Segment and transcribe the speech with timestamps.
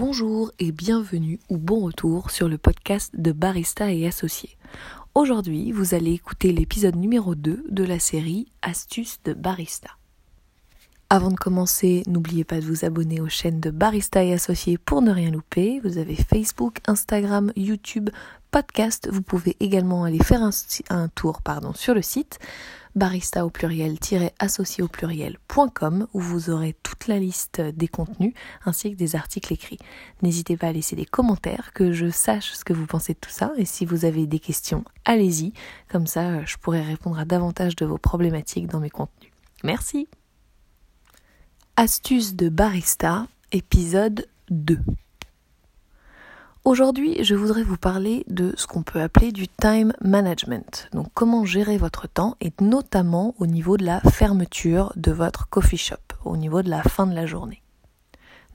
[0.00, 4.56] Bonjour et bienvenue ou bon retour sur le podcast de Barista et Associés.
[5.16, 9.90] Aujourd'hui, vous allez écouter l'épisode numéro 2 de la série Astuces de Barista.
[11.10, 15.02] Avant de commencer, n'oubliez pas de vous abonner aux chaînes de Barista et Associés pour
[15.02, 15.80] ne rien louper.
[15.82, 18.08] Vous avez Facebook, Instagram, YouTube,
[18.52, 19.08] podcast.
[19.10, 20.48] Vous pouvez également aller faire
[20.90, 22.38] un, tour pardon, sur le site
[22.98, 28.34] barista au pluriel-associé au pluriel.com où vous aurez toute la liste des contenus
[28.66, 29.78] ainsi que des articles écrits.
[30.22, 33.30] N'hésitez pas à laisser des commentaires, que je sache ce que vous pensez de tout
[33.30, 35.52] ça et si vous avez des questions, allez-y,
[35.88, 39.32] comme ça je pourrai répondre à davantage de vos problématiques dans mes contenus.
[39.64, 40.08] Merci.
[41.76, 44.78] Astuces de barista, épisode 2.
[46.68, 50.90] Aujourd'hui, je voudrais vous parler de ce qu'on peut appeler du time management.
[50.92, 55.78] Donc comment gérer votre temps et notamment au niveau de la fermeture de votre coffee
[55.78, 55.96] shop,
[56.26, 57.62] au niveau de la fin de la journée.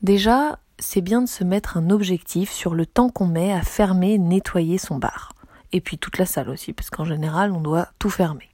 [0.03, 4.19] Déjà, c'est bien de se mettre un objectif sur le temps qu'on met à fermer,
[4.19, 5.33] nettoyer son bar.
[5.71, 8.52] Et puis toute la salle aussi, parce qu'en général, on doit tout fermer.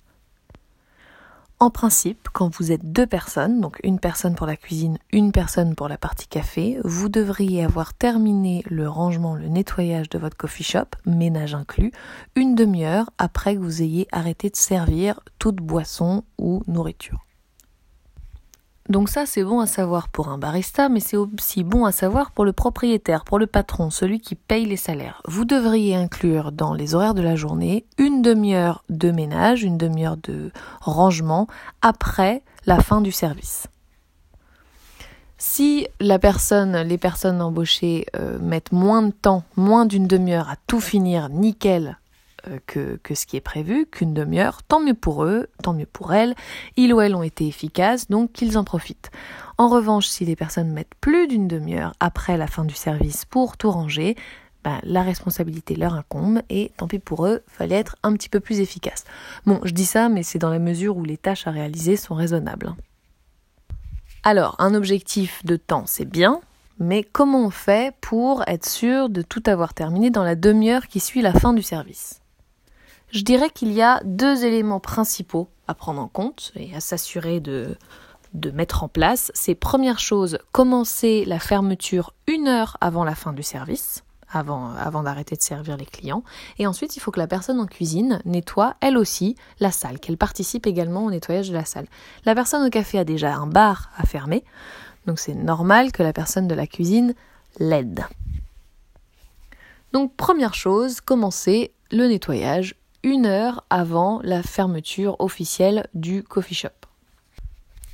[1.62, 5.76] En principe, quand vous êtes deux personnes, donc une personne pour la cuisine, une personne
[5.76, 10.64] pour la partie café, vous devriez avoir terminé le rangement, le nettoyage de votre coffee
[10.64, 11.92] shop, ménage inclus,
[12.38, 17.26] une demi-heure après que vous ayez arrêté de servir toute boisson ou nourriture.
[18.90, 22.32] Donc ça, c'est bon à savoir pour un barista, mais c'est aussi bon à savoir
[22.32, 25.22] pour le propriétaire, pour le patron, celui qui paye les salaires.
[25.28, 30.18] Vous devriez inclure dans les horaires de la journée une demi-heure de ménage, une demi-heure
[30.18, 30.52] de
[30.82, 31.46] rangement
[31.84, 33.68] après la fin du service.
[35.38, 40.56] Si la personne, les personnes embauchées euh, mettent moins de temps, moins d'une demi-heure à
[40.66, 42.00] tout finir nickel
[42.48, 46.14] euh, que, ce qui est prévu, qu'une demi-heure, tant mieux pour eux, tant mieux pour
[46.14, 46.36] elles,
[46.78, 49.12] ils ou elles ont été efficaces, donc qu'ils en profitent.
[49.58, 53.58] En revanche, si les personnes mettent plus d'une demi-heure après la fin du service pour
[53.58, 54.16] tout ranger,
[54.64, 58.40] ben, la responsabilité leur incombe et tant pis pour eux, fallait être un petit peu
[58.40, 59.06] plus efficace.
[59.46, 62.16] Bon, je dis ça, mais c'est dans la mesure où les tâches à réaliser sont
[62.16, 62.76] raisonnables.
[64.24, 66.42] Alors, un objectif de temps, c'est bien,
[66.78, 71.00] mais comment on fait pour être sûr de tout avoir terminé dans la demi-heure qui
[71.00, 72.19] suit la fin du service?
[73.12, 77.40] Je dirais qu'il y a deux éléments principaux à prendre en compte et à s'assurer
[77.40, 77.78] de,
[78.54, 79.32] mettre en place.
[79.34, 85.04] C'est première chose, commencer la fermeture une heure avant la fin du service, avant, avant
[85.04, 86.24] d'arrêter de servir les clients.
[86.60, 90.18] Et ensuite, il faut que la personne en cuisine nettoie elle aussi la salle, qu'elle
[90.18, 91.88] participe également au nettoyage de la salle.
[92.26, 94.44] La personne au café a déjà un bar à fermer,
[95.08, 97.16] donc c'est normal que la personne de la cuisine
[97.60, 98.06] l'aide.
[99.94, 106.70] Donc première chose, commencer le nettoyage une heure avant la fermeture officielle du coffee shop.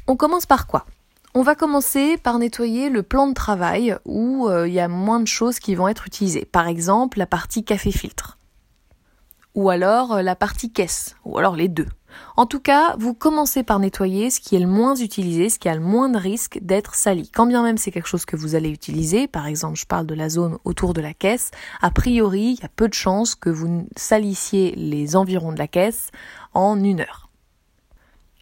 [0.07, 0.85] On commence par quoi?
[1.33, 5.19] On va commencer par nettoyer le plan de travail où euh, il y a moins
[5.19, 6.45] de choses qui vont être utilisées.
[6.45, 8.37] Par exemple, la partie café filtre.
[9.53, 11.15] Ou alors euh, la partie caisse.
[11.25, 11.87] Ou alors les deux.
[12.37, 15.69] En tout cas, vous commencez par nettoyer ce qui est le moins utilisé, ce qui
[15.69, 17.29] a le moins de risque d'être sali.
[17.33, 20.15] Quand bien même c'est quelque chose que vous allez utiliser, par exemple je parle de
[20.15, 23.49] la zone autour de la caisse, a priori il y a peu de chances que
[23.49, 26.11] vous salissiez les environs de la caisse
[26.53, 27.24] en une heure.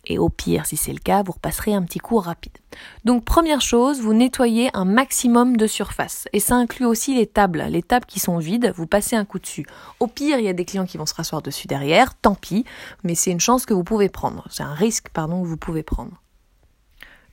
[0.05, 2.57] Et au pire, si c'est le cas, vous repasserez un petit coup rapide.
[3.05, 6.27] Donc première chose, vous nettoyez un maximum de surface.
[6.33, 7.63] Et ça inclut aussi les tables.
[7.69, 9.65] Les tables qui sont vides, vous passez un coup dessus.
[10.01, 12.65] Au pire, il y a des clients qui vont se rasseoir dessus derrière, tant pis,
[13.03, 14.45] mais c'est une chance que vous pouvez prendre.
[14.49, 16.23] C'est un risque, pardon, que vous pouvez prendre.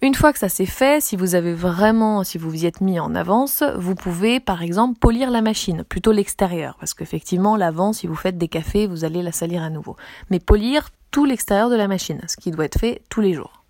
[0.02, 2.80] Une fois que ça s'est fait, si vous avez vraiment, si vous vous y êtes
[2.80, 7.92] mis en avance, vous pouvez par exemple polir la machine, plutôt l'extérieur, parce qu'effectivement l'avant,
[7.92, 9.96] si vous faites des cafés, vous allez la salir à nouveau.
[10.30, 13.60] Mais polir tout l'extérieur de la machine, ce qui doit être fait tous les jours.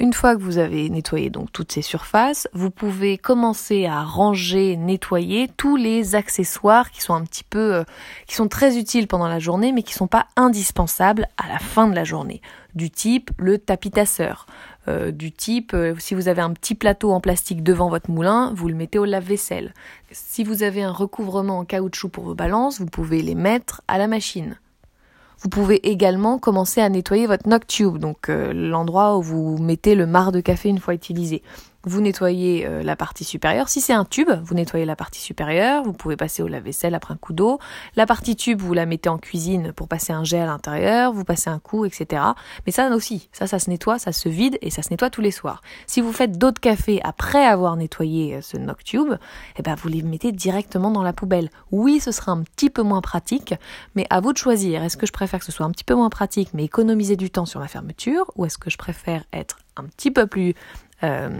[0.00, 4.78] Une fois que vous avez nettoyé donc toutes ces surfaces, vous pouvez commencer à ranger,
[4.78, 7.84] nettoyer tous les accessoires qui sont un petit peu, euh,
[8.26, 11.86] qui sont très utiles pendant la journée, mais qui sont pas indispensables à la fin
[11.86, 12.40] de la journée.
[12.74, 14.46] Du type le tapis tasseur,
[14.88, 18.54] euh, du type euh, si vous avez un petit plateau en plastique devant votre moulin,
[18.56, 19.74] vous le mettez au lave-vaisselle.
[20.12, 23.98] Si vous avez un recouvrement en caoutchouc pour vos balances, vous pouvez les mettre à
[23.98, 24.56] la machine.
[25.42, 30.06] Vous pouvez également commencer à nettoyer votre Noctube, donc euh, l'endroit où vous mettez le
[30.06, 31.42] marc de café une fois utilisé
[31.84, 33.68] vous nettoyez euh, la partie supérieure.
[33.68, 37.14] Si c'est un tube, vous nettoyez la partie supérieure, vous pouvez passer au lave-vaisselle après
[37.14, 37.58] un coup d'eau.
[37.96, 41.24] La partie tube, vous la mettez en cuisine pour passer un jet à l'intérieur, vous
[41.24, 42.22] passez un coup, etc.
[42.66, 45.22] Mais ça aussi, ça, ça se nettoie, ça se vide et ça se nettoie tous
[45.22, 45.62] les soirs.
[45.86, 49.14] Si vous faites d'autres cafés après avoir nettoyé euh, ce Noctube,
[49.56, 51.50] eh ben vous les mettez directement dans la poubelle.
[51.70, 53.54] Oui, ce sera un petit peu moins pratique,
[53.94, 54.82] mais à vous de choisir.
[54.82, 57.30] Est-ce que je préfère que ce soit un petit peu moins pratique, mais économiser du
[57.30, 60.54] temps sur la fermeture, ou est-ce que je préfère être un petit peu plus
[61.02, 61.30] euh,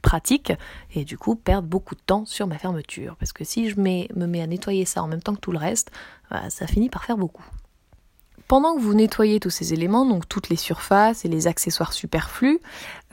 [0.00, 0.52] pratique
[0.94, 3.16] et du coup perdre beaucoup de temps sur ma fermeture.
[3.16, 5.58] Parce que si je me mets à nettoyer ça en même temps que tout le
[5.58, 5.90] reste,
[6.30, 7.44] bah, ça finit par faire beaucoup.
[8.50, 12.58] Pendant que vous nettoyez tous ces éléments, donc toutes les surfaces et les accessoires superflus,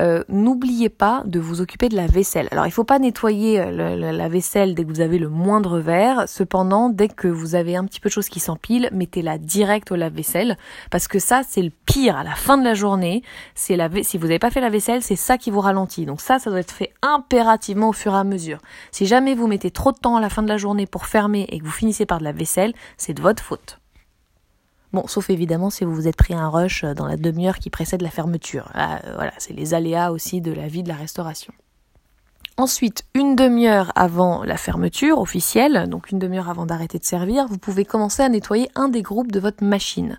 [0.01, 2.47] euh, n'oubliez pas de vous occuper de la vaisselle.
[2.49, 5.77] Alors il ne faut pas nettoyer euh, la vaisselle dès que vous avez le moindre
[5.77, 6.23] verre.
[6.27, 9.95] Cependant, dès que vous avez un petit peu de choses qui s'empilent, mettez-la direct au
[9.95, 10.57] lave-vaisselle
[10.89, 13.21] parce que ça c'est le pire à la fin de la journée.
[13.69, 16.07] La si vous n'avez pas fait la vaisselle, c'est ça qui vous ralentit.
[16.07, 18.57] Donc ça, ça doit être fait impérativement au fur et à mesure.
[18.89, 21.45] Si jamais vous mettez trop de temps à la fin de la journée pour fermer
[21.49, 23.77] et que vous finissez par de la vaisselle, c'est de votre faute.
[24.93, 28.01] Bon, sauf évidemment si vous vous êtes pris un rush dans la demi-heure qui précède
[28.01, 28.71] la fermeture.
[28.75, 31.53] Euh, voilà, c'est les aléas aussi de la vie de la restauration.
[32.59, 37.59] Ensuite, une demi-heure avant la fermeture officielle, donc une demi-heure avant d'arrêter de servir, vous
[37.59, 40.17] pouvez commencer à nettoyer un des groupes de votre machine.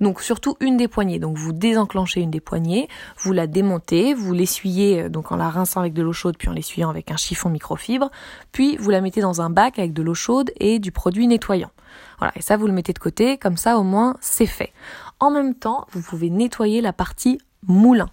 [0.00, 1.18] Donc surtout une des poignées.
[1.18, 2.88] Donc vous désenclenchez une des poignées,
[3.18, 6.48] vous la démontez, vous l'essuyez euh, donc en la rinçant avec de l'eau chaude puis
[6.48, 8.08] en l'essuyant avec un chiffon microfibre,
[8.52, 11.72] puis vous la mettez dans un bac avec de l'eau chaude et du produit nettoyant.
[12.18, 14.72] Voilà, et ça vous le mettez de côté, comme ça au moins c'est fait.
[15.18, 18.08] En même temps, vous pouvez nettoyer la partie moulin.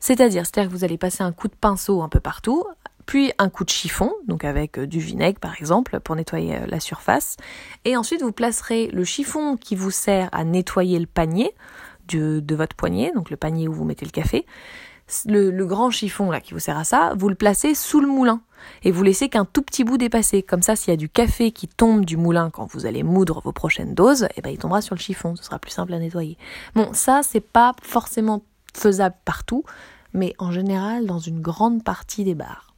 [0.00, 2.64] C'est-à-dire, c'est-à-dire que vous allez passer un coup de pinceau un peu partout,
[3.06, 6.66] puis un coup de chiffon, donc avec euh, du vinaigre par exemple, pour nettoyer euh,
[6.66, 7.36] la surface.
[7.84, 11.54] Et ensuite, vous placerez le chiffon qui vous sert à nettoyer le panier
[12.08, 14.46] de, de votre poignet, donc le panier où vous mettez le café.
[15.26, 18.06] Le, le, grand chiffon là qui vous sert à ça, vous le placez sous le
[18.06, 18.40] moulin
[18.82, 20.42] et vous laissez qu'un tout petit bout dépasser.
[20.42, 23.40] Comme ça, s'il y a du café qui tombe du moulin quand vous allez moudre
[23.44, 25.98] vos prochaines doses, eh ben il tombera sur le chiffon, ce sera plus simple à
[25.98, 26.38] nettoyer.
[26.74, 28.42] Bon, ça c'est pas forcément
[28.74, 29.64] faisable partout,
[30.12, 32.71] mais en général dans une grande partie des bars.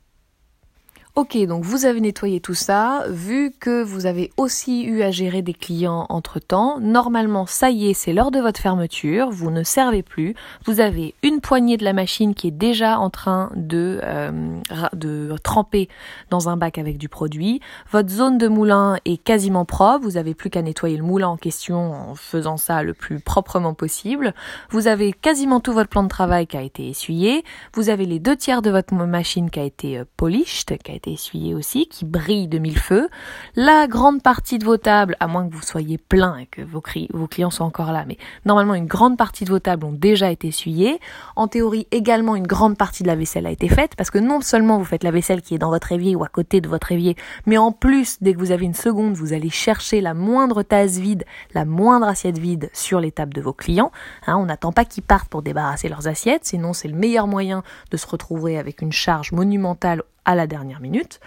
[1.16, 5.42] Ok, donc vous avez nettoyé tout ça, vu que vous avez aussi eu à gérer
[5.42, 9.62] des clients entre temps, normalement ça y est, c'est l'heure de votre fermeture, vous ne
[9.62, 10.34] servez plus,
[10.64, 14.58] vous avez une poignée de la machine qui est déjà en train de, euh,
[14.92, 15.88] de tremper
[16.30, 17.60] dans un bac avec du produit,
[17.92, 21.36] votre zone de moulin est quasiment propre, vous avez plus qu'à nettoyer le moulin en
[21.36, 24.34] question en faisant ça le plus proprement possible,
[24.70, 28.18] vous avez quasiment tout votre plan de travail qui a été essuyé, vous avez les
[28.18, 31.86] deux tiers de votre machine qui a été euh, polished, qui a été essuyé aussi,
[31.86, 33.08] qui brille de mille feux.
[33.56, 36.82] La grande partie de vos tables, à moins que vous soyez plein et que vos,
[37.12, 40.30] vos clients soient encore là, mais normalement une grande partie de vos tables ont déjà
[40.30, 41.00] été essuyées.
[41.36, 44.40] En théorie, également une grande partie de la vaisselle a été faite, parce que non
[44.40, 46.92] seulement vous faites la vaisselle qui est dans votre évier ou à côté de votre
[46.92, 47.16] évier,
[47.46, 50.98] mais en plus, dès que vous avez une seconde, vous allez chercher la moindre tasse
[50.98, 51.24] vide,
[51.54, 53.92] la moindre assiette vide sur les tables de vos clients.
[54.26, 57.62] Hein, on n'attend pas qu'ils partent pour débarrasser leurs assiettes, sinon c'est le meilleur moyen
[57.90, 61.20] de se retrouver avec une charge monumentale à la dernière minute.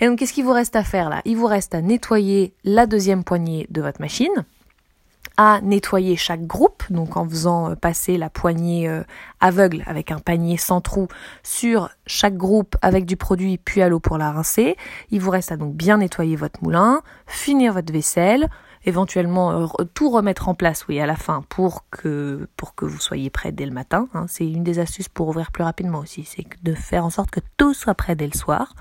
[0.00, 1.20] Et donc, qu'est-ce qu'il vous reste à faire là?
[1.24, 4.44] Il vous reste à nettoyer la deuxième poignée de votre machine,
[5.42, 9.02] à nettoyer chaque groupe, donc en faisant euh, passer la poignée euh,
[9.40, 11.08] aveugle avec un panier sans trou
[11.42, 14.76] sur chaque groupe avec du produit puis à l'eau pour la rincer.
[15.10, 18.50] Il vous reste à donc bien nettoyer votre moulin, finir votre vaisselle,
[18.84, 23.00] éventuellement euh, tout remettre en place, oui, à la fin pour que pour que vous
[23.00, 24.08] soyez prêt dès le matin.
[24.12, 24.26] Hein.
[24.28, 27.40] C'est une des astuces pour ouvrir plus rapidement aussi, c'est de faire en sorte que
[27.56, 28.74] tout soit prêt dès le soir.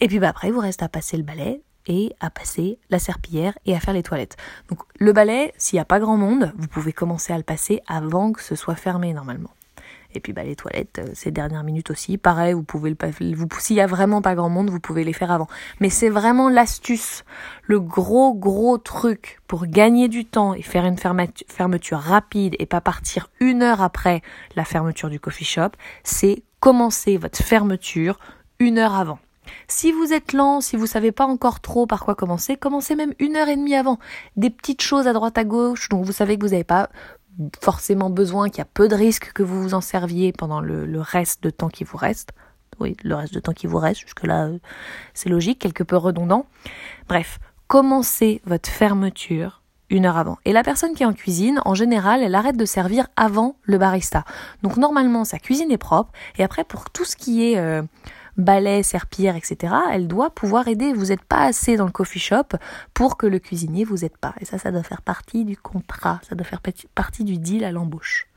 [0.00, 2.98] Et puis bah, après, il vous reste à passer le balai et à passer la
[2.98, 4.36] serpillière et à faire les toilettes.
[4.68, 7.80] Donc le balai, s'il n'y a pas grand monde, vous pouvez commencer à le passer
[7.86, 9.50] avant que ce soit fermé normalement.
[10.14, 13.48] Et puis bah, les toilettes, euh, ces dernières minutes aussi, pareil, vous pouvez le vous
[13.58, 15.48] s'il y a vraiment pas grand monde, vous pouvez les faire avant.
[15.80, 17.24] Mais c'est vraiment l'astuce,
[17.62, 22.80] le gros gros truc pour gagner du temps et faire une fermeture rapide et pas
[22.80, 24.22] partir une heure après
[24.56, 25.70] la fermeture du coffee shop,
[26.04, 28.18] c'est commencer votre fermeture
[28.58, 29.18] une heure avant.
[29.68, 33.14] Si vous êtes lent, si vous savez pas encore trop par quoi commencer, commencez même
[33.18, 33.98] une heure et demie avant.
[34.36, 36.90] Des petites choses à droite à gauche, donc vous savez que vous n'avez pas
[37.60, 41.00] forcément besoin, qu'il y a peu de risques que vous vous en serviez pendant le,
[41.00, 42.30] reste de temps qui vous reste.
[42.80, 44.58] Oui, le reste de temps qui vous reste, jusque-là, euh,
[45.14, 46.46] c'est logique, quelque peu redondant.
[47.08, 50.38] Bref, commencez votre fermeture une heure avant.
[50.44, 53.78] Et la personne qui est en cuisine, en général, elle arrête de servir avant le
[53.78, 54.24] barista.
[54.62, 56.12] Donc normalement, sa cuisine est propre.
[56.38, 57.82] Et après, pour tout ce qui est euh,
[58.36, 60.92] balai, serpillère, etc., elle doit pouvoir aider.
[60.92, 62.56] Vous n'êtes pas assez dans le coffee shop
[62.94, 64.34] pour que le cuisinier vous aide pas.
[64.40, 66.62] Et ça, ça doit faire partie du contrat, ça doit faire
[66.94, 68.28] partie du deal à l'embauche.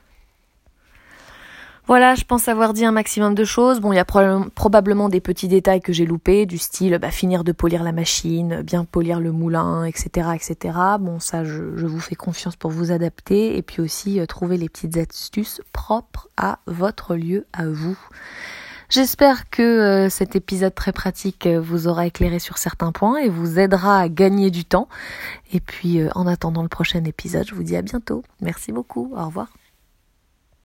[1.87, 3.79] Voilà, je pense avoir dit un maximum de choses.
[3.79, 7.43] Bon, il y a probablement des petits détails que j'ai loupés, du style bah, finir
[7.43, 10.75] de polir la machine, bien polir le moulin, etc., etc.
[10.99, 14.67] Bon, ça, je, vous fais confiance pour vous adapter et puis aussi euh, trouver les
[14.67, 17.97] petites astuces propres à votre lieu, à vous.
[18.89, 23.29] J'espère que euh, cet épisode très pratique euh, vous aura éclairé sur certains points et
[23.29, 24.87] vous aidera à gagner du temps.
[25.53, 28.23] Et puis euh, en attendant le prochain épisode, je vous dis à bientôt.
[28.41, 29.11] Merci beaucoup.
[29.15, 29.49] Au revoir.